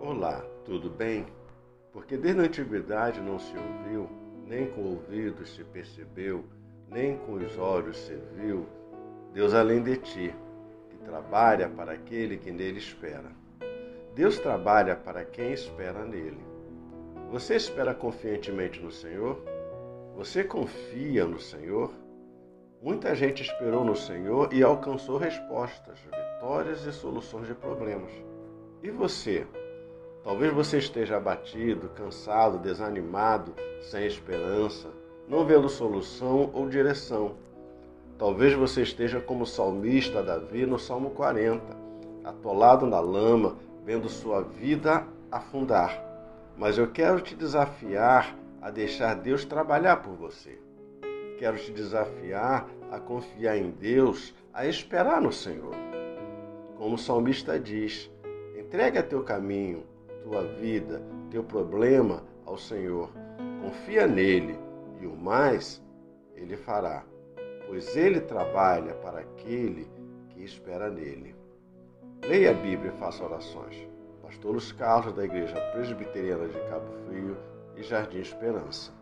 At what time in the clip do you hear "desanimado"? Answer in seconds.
32.58-33.54